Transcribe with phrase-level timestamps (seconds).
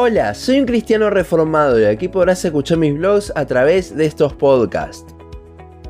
[0.00, 4.32] Hola, soy un cristiano reformado y aquí podrás escuchar mis vlogs a través de estos
[4.32, 5.12] podcasts.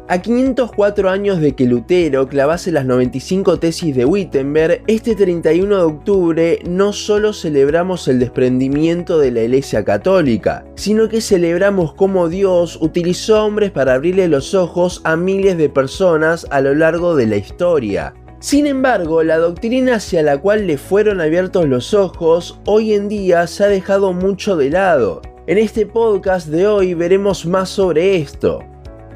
[0.09, 5.83] A 504 años de que Lutero clavase las 95 tesis de Wittenberg, este 31 de
[5.83, 12.79] octubre no solo celebramos el desprendimiento de la Iglesia Católica, sino que celebramos cómo Dios
[12.81, 17.37] utilizó hombres para abrirle los ojos a miles de personas a lo largo de la
[17.37, 18.15] historia.
[18.41, 23.45] Sin embargo, la doctrina hacia la cual le fueron abiertos los ojos hoy en día
[23.49, 25.21] se ha dejado mucho de lado.
[25.49, 28.61] En este podcast de hoy veremos más sobre esto.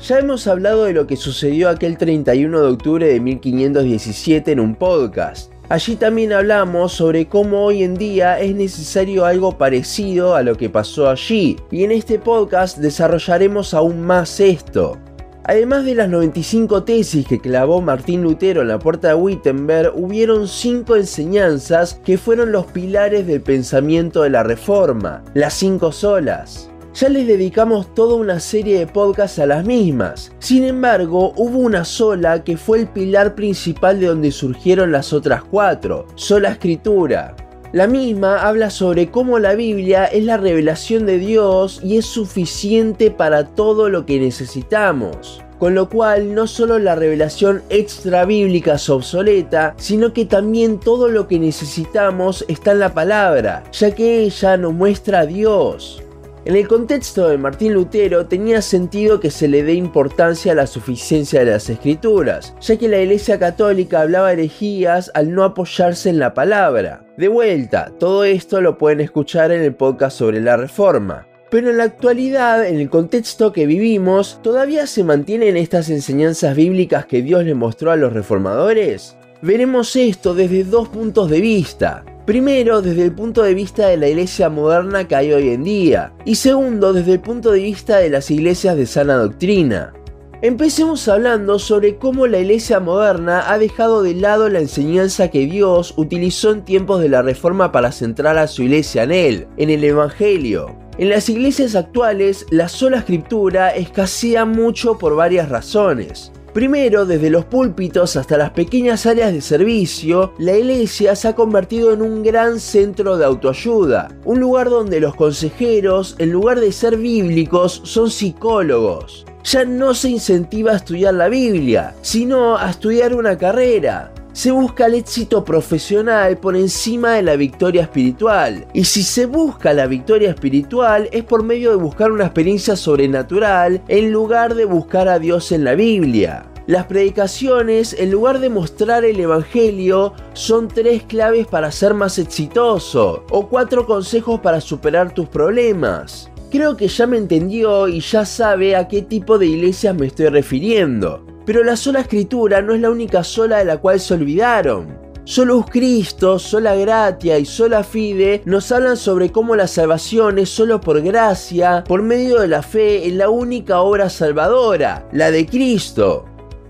[0.01, 4.75] Ya hemos hablado de lo que sucedió aquel 31 de octubre de 1517 en un
[4.75, 5.53] podcast.
[5.69, 10.69] Allí también hablamos sobre cómo hoy en día es necesario algo parecido a lo que
[10.69, 14.99] pasó allí, y en este podcast desarrollaremos aún más esto.
[15.45, 20.47] Además de las 95 tesis que clavó Martín Lutero en la puerta de Wittenberg, hubieron
[20.47, 26.71] 5 enseñanzas que fueron los pilares del pensamiento de la Reforma, las 5 solas.
[26.95, 30.31] Ya les dedicamos toda una serie de podcasts a las mismas.
[30.39, 35.43] Sin embargo, hubo una sola que fue el pilar principal de donde surgieron las otras
[35.43, 37.35] cuatro, sola escritura.
[37.73, 43.11] La misma habla sobre cómo la Biblia es la revelación de Dios y es suficiente
[43.11, 45.41] para todo lo que necesitamos.
[45.59, 51.09] Con lo cual no solo la revelación extra bíblica es obsoleta, sino que también todo
[51.09, 56.03] lo que necesitamos está en la palabra, ya que ella nos muestra a Dios.
[56.45, 60.67] En el contexto de Martín Lutero tenía sentido que se le dé importancia a la
[60.67, 66.19] suficiencia de las escrituras, ya que la Iglesia Católica hablaba herejías al no apoyarse en
[66.19, 67.05] la palabra.
[67.17, 71.29] De vuelta, todo esto lo pueden escuchar en el podcast sobre la Reforma.
[71.49, 77.07] Pero en la actualidad, en el contexto que vivimos, ¿todavía se mantienen estas enseñanzas bíblicas
[77.07, 79.17] que Dios le mostró a los reformadores?
[79.43, 82.05] Veremos esto desde dos puntos de vista.
[82.27, 86.13] Primero, desde el punto de vista de la iglesia moderna que hay hoy en día.
[86.25, 89.93] Y segundo, desde el punto de vista de las iglesias de sana doctrina.
[90.41, 95.95] Empecemos hablando sobre cómo la iglesia moderna ha dejado de lado la enseñanza que Dios
[95.97, 99.83] utilizó en tiempos de la reforma para centrar a su iglesia en él, en el
[99.83, 100.77] Evangelio.
[100.99, 106.31] En las iglesias actuales, la sola escritura escasea mucho por varias razones.
[106.53, 111.95] Primero, desde los púlpitos hasta las pequeñas áreas de servicio, la iglesia se ha convertido
[111.95, 116.99] en un gran centro de autoayuda, un lugar donde los consejeros, en lugar de ser
[116.99, 119.25] bíblicos, son psicólogos.
[119.45, 124.87] Ya no se incentiva a estudiar la Biblia, sino a estudiar una carrera, se busca
[124.87, 128.67] el éxito profesional por encima de la victoria espiritual.
[128.73, 133.83] Y si se busca la victoria espiritual es por medio de buscar una experiencia sobrenatural
[133.89, 136.47] en lugar de buscar a Dios en la Biblia.
[136.67, 143.27] Las predicaciones, en lugar de mostrar el Evangelio, son tres claves para ser más exitoso
[143.31, 146.31] o cuatro consejos para superar tus problemas.
[146.53, 150.29] Creo que ya me entendió y ya sabe a qué tipo de iglesias me estoy
[150.29, 151.32] refiriendo.
[151.45, 155.13] Pero la sola escritura no es la única sola de la cual se olvidaron.
[155.25, 160.81] Solo Cristo, sola gratia y sola fide nos hablan sobre cómo la salvación es solo
[160.81, 166.25] por gracia, por medio de la fe en la única obra salvadora, la de Cristo.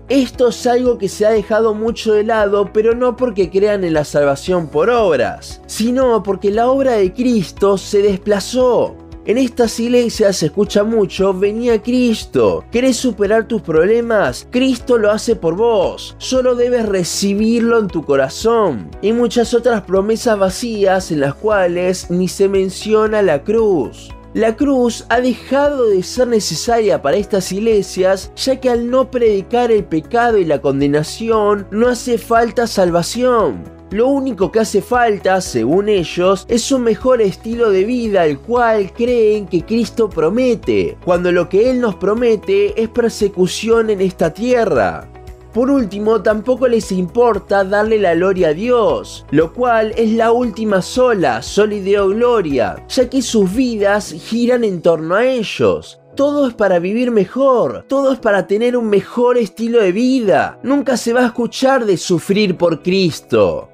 [0.07, 3.93] Esto es algo que se ha dejado mucho de lado, pero no porque crean en
[3.93, 8.95] la salvación por obras, sino porque la obra de Cristo se desplazó.
[9.25, 12.65] En estas iglesias se escucha mucho, venía Cristo.
[12.69, 14.45] ¿Querés superar tus problemas?
[14.51, 16.13] Cristo lo hace por vos.
[16.17, 18.91] Solo debes recibirlo en tu corazón.
[19.01, 24.09] Y muchas otras promesas vacías en las cuales ni se menciona la cruz.
[24.33, 29.71] La cruz ha dejado de ser necesaria para estas iglesias ya que al no predicar
[29.71, 33.63] el pecado y la condenación no hace falta salvación.
[33.93, 38.91] Lo único que hace falta, según ellos, es un mejor estilo de vida al cual
[38.91, 45.07] creen que Cristo promete, cuando lo que Él nos promete es persecución en esta tierra.
[45.53, 50.81] Por último, tampoco les importa darle la gloria a Dios, lo cual es la última
[50.81, 55.99] sola, solideo gloria, ya que sus vidas giran en torno a ellos.
[56.15, 60.59] Todo es para vivir mejor, todo es para tener un mejor estilo de vida.
[60.63, 63.69] Nunca se va a escuchar de sufrir por Cristo.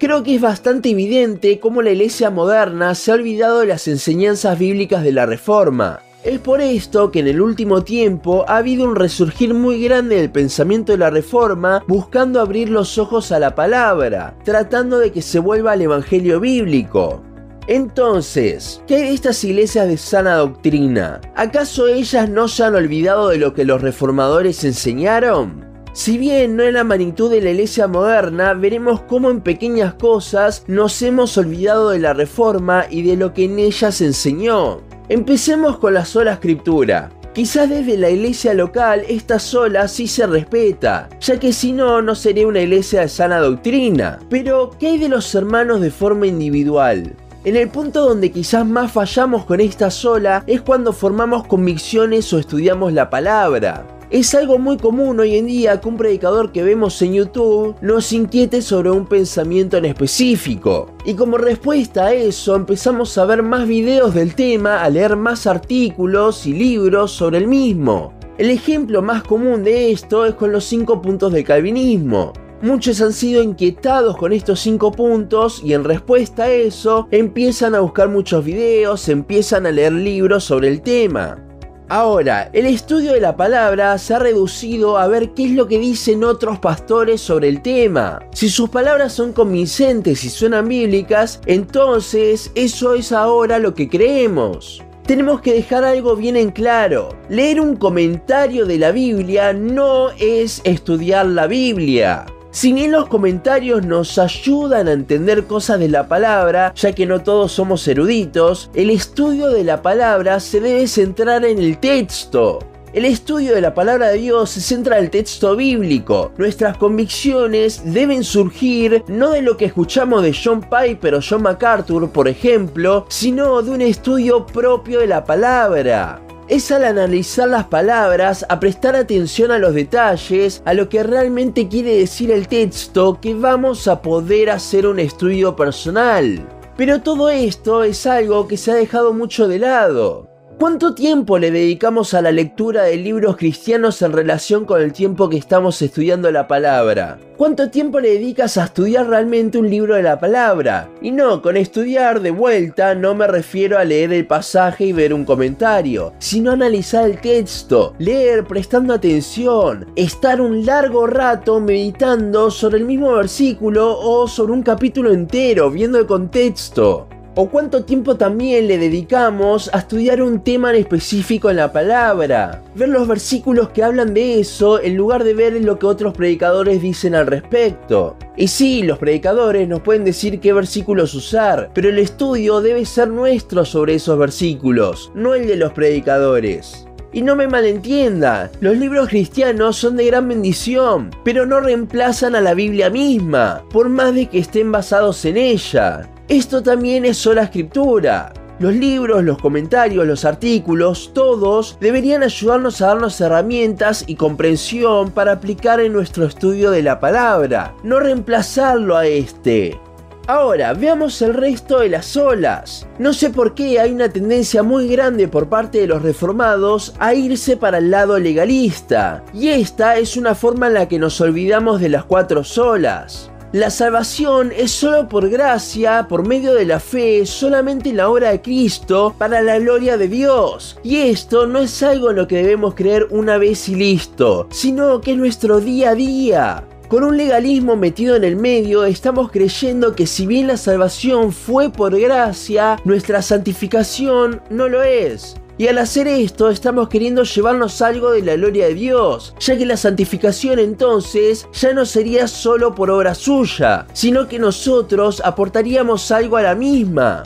[0.00, 4.58] Creo que es bastante evidente cómo la iglesia moderna se ha olvidado de las enseñanzas
[4.58, 6.00] bíblicas de la Reforma.
[6.24, 10.30] Es por esto que en el último tiempo ha habido un resurgir muy grande del
[10.30, 15.38] pensamiento de la Reforma buscando abrir los ojos a la palabra, tratando de que se
[15.38, 17.22] vuelva al Evangelio bíblico.
[17.66, 21.20] Entonces, ¿qué hay de estas iglesias de sana doctrina?
[21.36, 25.69] ¿Acaso ellas no se han olvidado de lo que los reformadores enseñaron?
[26.00, 30.64] Si bien no es la magnitud de la iglesia moderna, veremos cómo en pequeñas cosas
[30.66, 34.80] nos hemos olvidado de la reforma y de lo que en ella se enseñó.
[35.10, 37.10] Empecemos con la sola escritura.
[37.34, 42.14] Quizás desde la iglesia local esta sola sí se respeta, ya que si no, no
[42.14, 44.20] sería una iglesia de sana doctrina.
[44.30, 47.14] Pero, ¿qué hay de los hermanos de forma individual?
[47.44, 52.38] En el punto donde quizás más fallamos con esta sola es cuando formamos convicciones o
[52.38, 53.99] estudiamos la palabra.
[54.10, 58.12] Es algo muy común hoy en día que un predicador que vemos en YouTube nos
[58.12, 60.90] inquiete sobre un pensamiento en específico.
[61.04, 65.46] Y como respuesta a eso empezamos a ver más videos del tema, a leer más
[65.46, 68.12] artículos y libros sobre el mismo.
[68.36, 72.32] El ejemplo más común de esto es con los 5 puntos del calvinismo.
[72.62, 77.80] Muchos han sido inquietados con estos 5 puntos y en respuesta a eso empiezan a
[77.80, 81.46] buscar muchos videos, empiezan a leer libros sobre el tema.
[81.92, 85.80] Ahora, el estudio de la palabra se ha reducido a ver qué es lo que
[85.80, 88.20] dicen otros pastores sobre el tema.
[88.32, 94.84] Si sus palabras son convincentes y suenan bíblicas, entonces eso es ahora lo que creemos
[95.10, 97.08] tenemos que dejar algo bien en claro.
[97.28, 102.26] Leer un comentario de la Biblia no es estudiar la Biblia.
[102.52, 107.22] Si bien los comentarios nos ayudan a entender cosas de la palabra, ya que no
[107.22, 112.58] todos somos eruditos, el estudio de la palabra se debe centrar en el texto.
[112.92, 116.32] El estudio de la palabra de Dios se centra en el texto bíblico.
[116.38, 122.10] Nuestras convicciones deben surgir no de lo que escuchamos de John Piper o John MacArthur,
[122.10, 126.20] por ejemplo, sino de un estudio propio de la palabra
[126.50, 131.68] es al analizar las palabras, a prestar atención a los detalles, a lo que realmente
[131.68, 136.44] quiere decir el texto, que vamos a poder hacer un estudio personal.
[136.76, 140.29] Pero todo esto es algo que se ha dejado mucho de lado.
[140.60, 145.30] ¿Cuánto tiempo le dedicamos a la lectura de libros cristianos en relación con el tiempo
[145.30, 147.18] que estamos estudiando la palabra?
[147.38, 150.90] ¿Cuánto tiempo le dedicas a estudiar realmente un libro de la palabra?
[151.00, 155.14] Y no, con estudiar de vuelta no me refiero a leer el pasaje y ver
[155.14, 162.76] un comentario, sino analizar el texto, leer prestando atención, estar un largo rato meditando sobre
[162.76, 168.66] el mismo versículo o sobre un capítulo entero, viendo el contexto o cuánto tiempo también
[168.66, 172.62] le dedicamos a estudiar un tema en específico en la palabra.
[172.74, 176.82] Ver los versículos que hablan de eso en lugar de ver lo que otros predicadores
[176.82, 178.16] dicen al respecto.
[178.36, 183.08] Y sí, los predicadores nos pueden decir qué versículos usar, pero el estudio debe ser
[183.08, 186.86] nuestro sobre esos versículos, no el de los predicadores.
[187.12, 192.40] Y no me malentienda, los libros cristianos son de gran bendición, pero no reemplazan a
[192.40, 196.08] la Biblia misma, por más de que estén basados en ella.
[196.30, 198.32] Esto también es sola escritura.
[198.60, 205.32] Los libros, los comentarios, los artículos, todos deberían ayudarnos a darnos herramientas y comprensión para
[205.32, 209.80] aplicar en nuestro estudio de la palabra, no reemplazarlo a este.
[210.28, 212.86] Ahora, veamos el resto de las olas.
[213.00, 217.12] No sé por qué hay una tendencia muy grande por parte de los reformados a
[217.12, 221.80] irse para el lado legalista, y esta es una forma en la que nos olvidamos
[221.80, 223.32] de las cuatro solas.
[223.52, 228.30] La salvación es solo por gracia, por medio de la fe, solamente en la obra
[228.30, 230.78] de Cristo, para la gloria de Dios.
[230.84, 235.00] Y esto no es algo en lo que debemos creer una vez y listo, sino
[235.00, 236.64] que es nuestro día a día.
[236.86, 241.70] Con un legalismo metido en el medio, estamos creyendo que si bien la salvación fue
[241.70, 245.39] por gracia, nuestra santificación no lo es.
[245.60, 249.66] Y al hacer esto estamos queriendo llevarnos algo de la gloria de Dios, ya que
[249.66, 256.38] la santificación entonces ya no sería solo por obra suya, sino que nosotros aportaríamos algo
[256.38, 257.24] a la misma.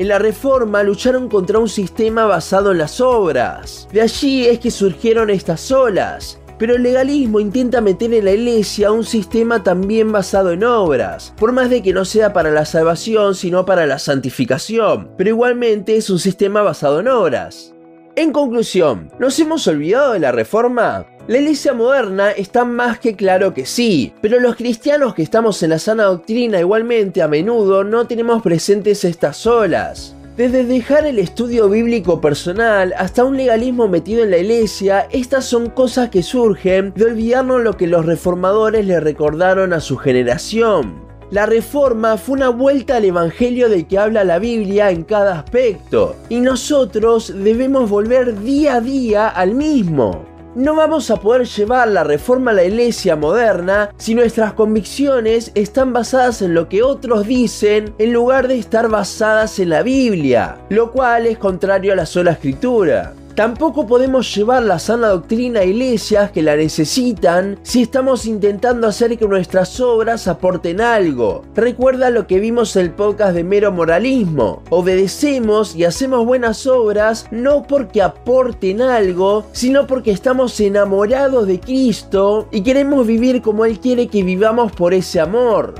[0.00, 3.86] En la Reforma lucharon contra un sistema basado en las obras.
[3.92, 8.90] De allí es que surgieron estas olas, pero el legalismo intenta meter en la iglesia
[8.90, 13.36] un sistema también basado en obras, por más de que no sea para la salvación,
[13.36, 17.75] sino para la santificación, pero igualmente es un sistema basado en obras.
[18.18, 21.04] En conclusión, ¿nos hemos olvidado de la reforma?
[21.28, 25.68] La iglesia moderna está más que claro que sí, pero los cristianos que estamos en
[25.68, 30.16] la sana doctrina igualmente a menudo no tenemos presentes estas olas.
[30.34, 35.68] Desde dejar el estudio bíblico personal hasta un legalismo metido en la iglesia, estas son
[35.68, 41.05] cosas que surgen de olvidarnos lo que los reformadores le recordaron a su generación.
[41.30, 46.14] La reforma fue una vuelta al Evangelio del que habla la Biblia en cada aspecto,
[46.28, 50.24] y nosotros debemos volver día a día al mismo.
[50.54, 55.92] No vamos a poder llevar la reforma a la iglesia moderna si nuestras convicciones están
[55.92, 60.92] basadas en lo que otros dicen en lugar de estar basadas en la Biblia, lo
[60.92, 63.12] cual es contrario a la sola escritura.
[63.36, 69.18] Tampoco podemos llevar la sana doctrina a iglesias que la necesitan si estamos intentando hacer
[69.18, 71.42] que nuestras obras aporten algo.
[71.54, 74.62] Recuerda lo que vimos en el podcast de mero moralismo.
[74.70, 82.48] Obedecemos y hacemos buenas obras no porque aporten algo, sino porque estamos enamorados de Cristo
[82.50, 85.74] y queremos vivir como Él quiere que vivamos por ese amor.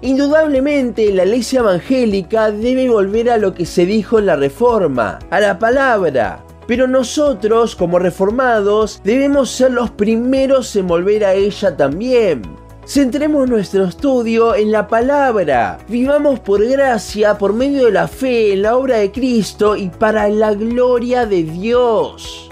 [0.00, 5.40] Indudablemente la iglesia evangélica debe volver a lo que se dijo en la Reforma, a
[5.40, 6.42] la palabra,
[6.72, 12.40] pero nosotros, como reformados, debemos ser los primeros en volver a ella también.
[12.86, 15.76] Centremos nuestro estudio en la palabra.
[15.86, 20.30] Vivamos por gracia, por medio de la fe en la obra de Cristo y para
[20.30, 22.51] la gloria de Dios.